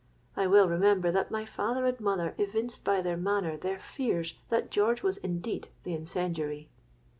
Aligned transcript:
I 0.35 0.47
well 0.47 0.67
remember 0.67 1.11
that 1.11 1.29
my 1.29 1.45
father 1.45 1.85
and 1.85 1.99
mother 1.99 2.33
evinced 2.39 2.83
by 2.83 3.03
their 3.03 3.17
manner 3.17 3.55
their 3.55 3.77
fears 3.77 4.33
that 4.49 4.71
George 4.71 5.03
was 5.03 5.17
indeed 5.17 5.67
the 5.83 5.93
incendiary. 5.93 6.69